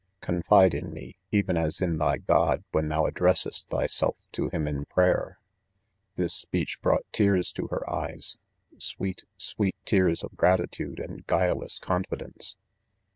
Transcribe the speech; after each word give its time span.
Confide 0.19 0.73
in 0.73 0.91
me, 0.91 1.17
even 1.29 1.55
as 1.57 1.79
in 1.79 1.99
thy 1.99 2.17
God 2.17 2.63
when 2.71 2.89
thou 2.89 3.03
addressest 3.07 3.67
thyself 3.67 4.15
to 4.31 4.49
him 4.49 4.67
in 4.67 4.85
prayer!,• 4.85 5.37
This 6.15 6.33
speech 6.33 6.81
"brought 6.81 7.05
tears 7.11 7.51
to 7.51 7.67
her 7.67 7.87
eyes,— 7.87 8.35
Sweet, 8.79 9.25
sweet 9.37 9.75
tears 9.85 10.23
of 10.23 10.35
gratitude 10.35 10.99
and 10.99 11.27
guileless 11.27 11.77
confidence 11.77 12.55